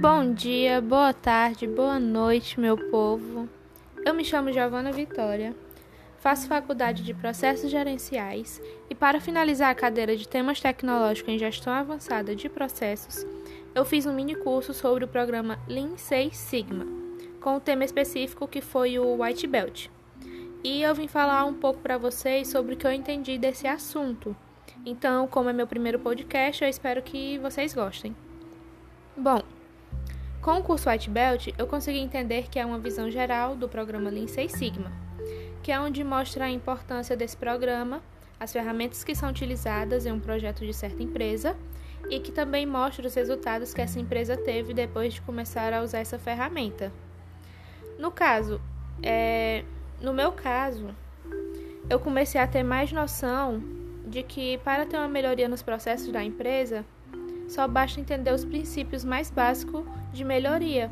Bom 0.00 0.32
dia, 0.34 0.80
boa 0.80 1.12
tarde, 1.12 1.64
boa 1.68 2.00
noite, 2.00 2.58
meu 2.58 2.76
povo. 2.90 3.48
Eu 4.04 4.12
me 4.12 4.24
chamo 4.24 4.52
Giovana 4.52 4.90
Vitória, 4.90 5.54
faço 6.18 6.48
faculdade 6.48 7.04
de 7.04 7.14
Processos 7.14 7.70
Gerenciais 7.70 8.60
e, 8.90 8.96
para 8.96 9.20
finalizar 9.20 9.70
a 9.70 9.76
cadeira 9.76 10.16
de 10.16 10.26
Temas 10.26 10.60
Tecnológicos 10.60 11.32
em 11.32 11.38
Gestão 11.38 11.72
Avançada 11.72 12.34
de 12.34 12.48
Processos, 12.48 13.24
eu 13.76 13.84
fiz 13.84 14.06
um 14.06 14.12
mini 14.12 14.34
curso 14.34 14.74
sobre 14.74 15.04
o 15.04 15.08
programa 15.08 15.60
Lean 15.68 15.96
Six 15.96 16.36
Sigma, 16.36 16.84
com 17.40 17.54
o 17.54 17.60
tema 17.60 17.84
específico 17.84 18.48
que 18.48 18.60
foi 18.60 18.98
o 18.98 19.22
White 19.22 19.46
Belt. 19.46 19.88
E 20.62 20.82
eu 20.82 20.94
vim 20.94 21.06
falar 21.06 21.44
um 21.44 21.54
pouco 21.54 21.80
para 21.80 21.96
vocês 21.96 22.48
sobre 22.48 22.74
o 22.74 22.76
que 22.76 22.86
eu 22.86 22.92
entendi 22.92 23.38
desse 23.38 23.66
assunto. 23.66 24.34
Então, 24.84 25.28
como 25.28 25.48
é 25.48 25.52
meu 25.52 25.66
primeiro 25.66 25.98
podcast, 25.98 26.62
eu 26.62 26.68
espero 26.68 27.02
que 27.02 27.38
vocês 27.38 27.74
gostem. 27.74 28.14
Bom, 29.16 29.42
com 30.40 30.58
o 30.58 30.62
curso 30.62 30.88
White 30.88 31.10
Belt, 31.10 31.48
eu 31.58 31.66
consegui 31.66 31.98
entender 31.98 32.48
que 32.48 32.58
é 32.58 32.66
uma 32.66 32.78
visão 32.78 33.10
geral 33.10 33.54
do 33.54 33.68
programa 33.68 34.10
Lean 34.10 34.26
Six 34.26 34.52
Sigma, 34.52 34.92
que 35.62 35.70
é 35.70 35.80
onde 35.80 36.02
mostra 36.02 36.46
a 36.46 36.50
importância 36.50 37.16
desse 37.16 37.36
programa, 37.36 38.02
as 38.38 38.52
ferramentas 38.52 39.04
que 39.04 39.14
são 39.14 39.30
utilizadas 39.30 40.06
em 40.06 40.12
um 40.12 40.20
projeto 40.20 40.64
de 40.64 40.72
certa 40.72 41.02
empresa 41.02 41.56
e 42.10 42.20
que 42.20 42.32
também 42.32 42.64
mostra 42.66 43.06
os 43.06 43.14
resultados 43.14 43.74
que 43.74 43.80
essa 43.80 43.98
empresa 43.98 44.36
teve 44.36 44.72
depois 44.72 45.14
de 45.14 45.20
começar 45.20 45.72
a 45.72 45.82
usar 45.82 45.98
essa 45.98 46.18
ferramenta. 46.18 46.92
No 47.98 48.10
caso, 48.10 48.60
é, 49.02 49.64
no 50.00 50.12
meu 50.12 50.32
caso, 50.32 50.94
eu 51.90 51.98
comecei 51.98 52.40
a 52.40 52.46
ter 52.46 52.62
mais 52.62 52.92
noção 52.92 53.60
de 54.06 54.22
que 54.22 54.58
para 54.58 54.86
ter 54.86 54.96
uma 54.96 55.08
melhoria 55.08 55.48
nos 55.48 55.62
processos 55.62 56.10
da 56.12 56.22
empresa, 56.22 56.84
só 57.48 57.66
basta 57.66 58.00
entender 58.00 58.32
os 58.32 58.44
princípios 58.44 59.04
mais 59.04 59.30
básicos 59.30 59.84
de 60.12 60.22
melhoria, 60.24 60.90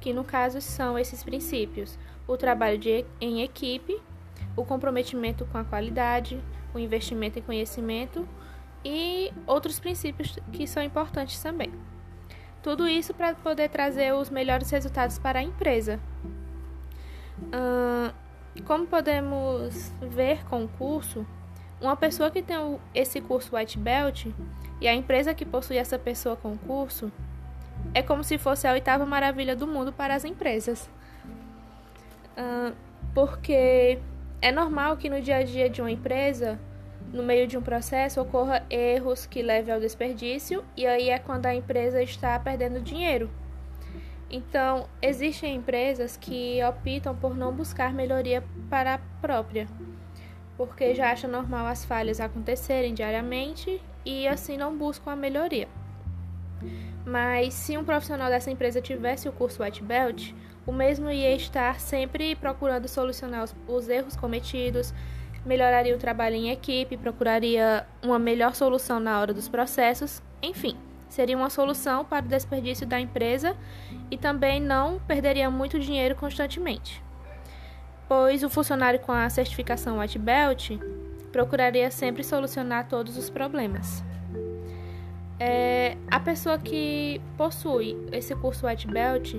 que 0.00 0.12
no 0.12 0.24
caso 0.24 0.60
são 0.60 0.98
esses 0.98 1.22
princípios: 1.22 1.98
o 2.26 2.36
trabalho 2.36 2.78
de, 2.78 3.04
em 3.20 3.42
equipe, 3.42 4.00
o 4.56 4.64
comprometimento 4.64 5.44
com 5.46 5.58
a 5.58 5.64
qualidade, 5.64 6.40
o 6.72 6.78
investimento 6.78 7.38
em 7.38 7.42
conhecimento 7.42 8.26
e 8.84 9.32
outros 9.46 9.78
princípios 9.78 10.38
que 10.52 10.66
são 10.66 10.82
importantes 10.82 11.42
também. 11.42 11.72
Tudo 12.62 12.88
isso 12.88 13.14
para 13.14 13.34
poder 13.34 13.68
trazer 13.68 14.14
os 14.14 14.30
melhores 14.30 14.70
resultados 14.70 15.18
para 15.18 15.38
a 15.38 15.42
empresa. 15.42 15.98
Como 18.62 18.86
podemos 18.86 19.92
ver 20.00 20.44
com 20.46 20.64
o 20.64 20.68
curso, 20.68 21.26
uma 21.80 21.96
pessoa 21.96 22.30
que 22.30 22.42
tem 22.42 22.56
esse 22.94 23.20
curso 23.20 23.56
White 23.56 23.78
Belt 23.78 24.26
e 24.80 24.88
a 24.88 24.94
empresa 24.94 25.34
que 25.34 25.44
possui 25.44 25.76
essa 25.76 25.98
pessoa 25.98 26.36
com 26.36 26.52
o 26.52 26.58
curso 26.58 27.10
é 27.94 28.02
como 28.02 28.22
se 28.22 28.38
fosse 28.38 28.66
a 28.66 28.72
oitava 28.72 29.06
maravilha 29.06 29.56
do 29.56 29.66
mundo 29.66 29.92
para 29.92 30.14
as 30.14 30.24
empresas. 30.24 30.90
Uh, 32.36 32.74
porque 33.14 33.98
é 34.42 34.52
normal 34.52 34.96
que 34.96 35.08
no 35.08 35.20
dia 35.20 35.36
a 35.36 35.42
dia 35.42 35.68
de 35.68 35.80
uma 35.80 35.90
empresa, 35.90 36.58
no 37.12 37.22
meio 37.22 37.46
de 37.46 37.56
um 37.58 37.62
processo, 37.62 38.20
ocorra 38.20 38.64
erros 38.70 39.26
que 39.26 39.42
levem 39.42 39.74
ao 39.74 39.80
desperdício, 39.80 40.64
e 40.76 40.86
aí 40.86 41.10
é 41.10 41.18
quando 41.18 41.46
a 41.46 41.54
empresa 41.54 42.02
está 42.02 42.38
perdendo 42.38 42.80
dinheiro. 42.80 43.30
Então, 44.30 44.88
existem 45.02 45.56
empresas 45.56 46.16
que 46.16 46.60
optam 46.62 47.16
por 47.16 47.36
não 47.36 47.52
buscar 47.52 47.92
melhoria 47.92 48.44
para 48.68 48.94
a 48.94 48.98
própria, 49.20 49.66
porque 50.56 50.94
já 50.94 51.10
acham 51.10 51.28
normal 51.28 51.66
as 51.66 51.84
falhas 51.84 52.20
acontecerem 52.20 52.94
diariamente 52.94 53.82
e 54.04 54.28
assim 54.28 54.56
não 54.56 54.76
buscam 54.76 55.10
a 55.10 55.16
melhoria. 55.16 55.66
Mas 57.04 57.54
se 57.54 57.76
um 57.76 57.84
profissional 57.84 58.30
dessa 58.30 58.52
empresa 58.52 58.80
tivesse 58.80 59.28
o 59.28 59.32
curso 59.32 59.64
White 59.64 59.82
Belt, 59.82 60.32
o 60.64 60.70
mesmo 60.70 61.10
ia 61.10 61.34
estar 61.34 61.80
sempre 61.80 62.36
procurando 62.36 62.86
solucionar 62.86 63.42
os, 63.42 63.56
os 63.66 63.88
erros 63.88 64.14
cometidos, 64.14 64.94
melhoraria 65.44 65.96
o 65.96 65.98
trabalho 65.98 66.36
em 66.36 66.50
equipe, 66.50 66.96
procuraria 66.96 67.84
uma 68.00 68.18
melhor 68.18 68.54
solução 68.54 69.00
na 69.00 69.18
hora 69.18 69.34
dos 69.34 69.48
processos, 69.48 70.22
enfim, 70.40 70.76
seria 71.10 71.36
uma 71.36 71.50
solução 71.50 72.04
para 72.04 72.24
o 72.24 72.28
desperdício 72.28 72.86
da 72.86 72.98
empresa 72.98 73.56
e 74.10 74.16
também 74.16 74.60
não 74.60 74.98
perderia 75.00 75.50
muito 75.50 75.78
dinheiro 75.78 76.14
constantemente. 76.14 77.02
Pois 78.08 78.42
o 78.42 78.48
funcionário 78.48 78.98
com 79.00 79.12
a 79.12 79.28
certificação 79.28 79.98
White 79.98 80.18
Belt 80.18 80.70
procuraria 81.30 81.90
sempre 81.90 82.24
solucionar 82.24 82.88
todos 82.88 83.16
os 83.16 83.28
problemas. 83.28 84.02
É, 85.38 85.96
a 86.10 86.20
pessoa 86.20 86.58
que 86.58 87.20
possui 87.36 87.96
esse 88.12 88.34
curso 88.34 88.66
White 88.66 88.86
Belt 88.86 89.34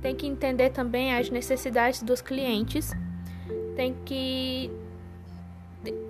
tem 0.00 0.14
que 0.14 0.26
entender 0.26 0.70
também 0.70 1.14
as 1.14 1.30
necessidades 1.30 2.02
dos 2.02 2.20
clientes, 2.20 2.92
tem 3.74 3.94
que 4.04 4.70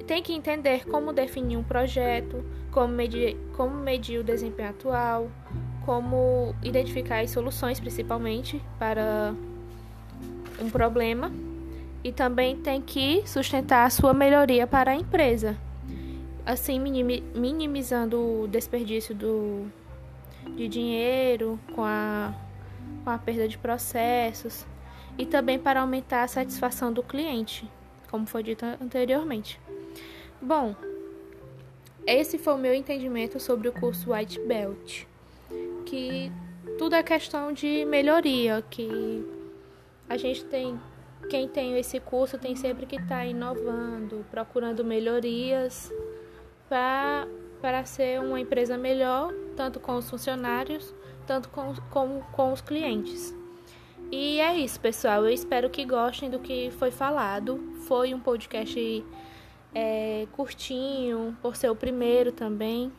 tem 0.06 0.22
que 0.22 0.32
entender 0.32 0.86
como 0.86 1.12
definir 1.12 1.56
um 1.56 1.62
projeto, 1.62 2.44
como 2.76 2.92
medir, 2.92 3.38
como 3.56 3.74
medir 3.74 4.20
o 4.20 4.22
desempenho 4.22 4.68
atual, 4.68 5.30
como 5.86 6.54
identificar 6.62 7.20
as 7.20 7.30
soluções 7.30 7.80
principalmente 7.80 8.62
para 8.78 9.34
um 10.60 10.68
problema 10.68 11.32
e 12.04 12.12
também 12.12 12.54
tem 12.54 12.82
que 12.82 13.22
sustentar 13.26 13.86
a 13.86 13.88
sua 13.88 14.12
melhoria 14.12 14.66
para 14.66 14.90
a 14.90 14.94
empresa 14.94 15.56
assim 16.44 16.78
minimizando 17.34 18.42
o 18.42 18.46
desperdício 18.46 19.14
do, 19.14 19.66
de 20.54 20.68
dinheiro 20.68 21.58
com 21.74 21.82
a, 21.82 22.34
com 23.02 23.08
a 23.08 23.16
perda 23.16 23.48
de 23.48 23.56
processos 23.56 24.66
e 25.16 25.24
também 25.24 25.58
para 25.58 25.80
aumentar 25.80 26.24
a 26.24 26.28
satisfação 26.28 26.92
do 26.92 27.02
cliente, 27.02 27.66
como 28.10 28.26
foi 28.26 28.42
dito 28.42 28.66
anteriormente. 28.80 29.58
Bom, 30.42 30.76
esse 32.06 32.38
foi 32.38 32.54
o 32.54 32.58
meu 32.58 32.72
entendimento 32.72 33.40
sobre 33.40 33.68
o 33.68 33.72
curso 33.72 34.12
White 34.12 34.40
Belt, 34.40 35.04
que 35.84 36.30
tudo 36.78 36.94
é 36.94 37.02
questão 37.02 37.52
de 37.52 37.84
melhoria, 37.84 38.62
que 38.70 39.24
a 40.08 40.16
gente 40.16 40.44
tem 40.44 40.78
quem 41.28 41.48
tem 41.48 41.76
esse 41.76 41.98
curso 41.98 42.38
tem 42.38 42.54
sempre 42.54 42.86
que 42.86 42.96
estar 42.96 43.08
tá 43.16 43.26
inovando, 43.26 44.24
procurando 44.30 44.84
melhorias 44.84 45.92
para, 46.68 47.84
ser 47.84 48.20
uma 48.20 48.38
empresa 48.38 48.78
melhor, 48.78 49.32
tanto 49.56 49.80
com 49.80 49.96
os 49.96 50.08
funcionários, 50.08 50.94
tanto 51.26 51.48
com, 51.48 51.74
com, 51.90 52.20
com 52.32 52.52
os 52.52 52.60
clientes. 52.60 53.34
E 54.12 54.38
é 54.40 54.56
isso, 54.56 54.78
pessoal. 54.78 55.24
Eu 55.24 55.30
espero 55.30 55.68
que 55.68 55.84
gostem 55.84 56.30
do 56.30 56.38
que 56.38 56.70
foi 56.78 56.92
falado. 56.92 57.58
Foi 57.88 58.14
um 58.14 58.20
podcast 58.20 59.04
é, 59.76 60.26
curtinho, 60.32 61.36
por 61.42 61.54
ser 61.54 61.68
o 61.68 61.76
primeiro 61.76 62.32
também. 62.32 62.90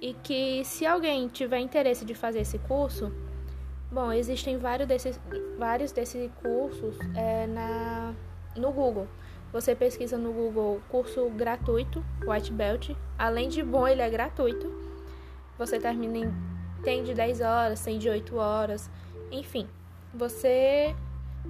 E 0.00 0.12
que 0.12 0.64
se 0.64 0.84
alguém 0.84 1.28
tiver 1.28 1.60
interesse 1.60 2.04
de 2.04 2.14
fazer 2.14 2.40
esse 2.40 2.58
curso, 2.58 3.12
bom, 3.92 4.10
existem 4.10 4.58
vários 4.58 4.88
desses, 4.88 5.20
vários 5.56 5.92
desses 5.92 6.28
cursos 6.42 6.98
é, 7.14 7.46
na, 7.46 8.12
no 8.56 8.72
Google. 8.72 9.06
Você 9.52 9.72
pesquisa 9.76 10.18
no 10.18 10.32
Google 10.32 10.80
curso 10.88 11.28
gratuito, 11.30 12.04
White 12.26 12.52
Belt. 12.52 12.90
Além 13.16 13.48
de 13.48 13.62
bom, 13.62 13.86
ele 13.86 14.02
é 14.02 14.10
gratuito. 14.10 14.72
Você 15.58 15.78
termina 15.78 16.18
em 16.18 16.50
tem 16.82 17.04
de 17.04 17.12
10 17.12 17.42
horas, 17.42 17.84
tem 17.84 17.98
de 17.98 18.08
8 18.08 18.34
horas, 18.36 18.90
enfim. 19.30 19.68
Você 20.14 20.96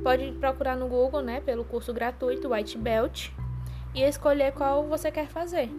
pode 0.03 0.33
procurar 0.33 0.77
no 0.77 0.89
Google, 0.89 1.23
né, 1.23 1.41
pelo 1.41 1.65
curso 1.65 1.95
gratuito 1.95 2.53
White 2.53 2.77
Belt 2.77 3.31
e 3.95 4.03
escolher 4.03 4.53
qual 4.53 4.85
você 4.85 5.11
quer 5.11 5.27
fazer. 5.27 5.71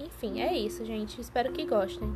Enfim, 0.00 0.40
é 0.40 0.56
isso, 0.56 0.84
gente. 0.84 1.20
Espero 1.20 1.52
que 1.52 1.66
gostem. 1.66 2.12